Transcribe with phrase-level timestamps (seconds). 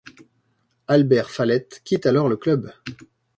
[0.87, 2.73] Albert Falette quitte alors le club.